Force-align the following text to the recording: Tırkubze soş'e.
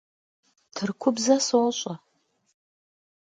Tırkubze 0.75 1.35
soş'e. 1.47 1.93